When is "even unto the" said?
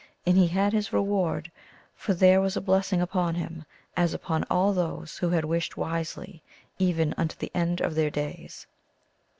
6.79-7.51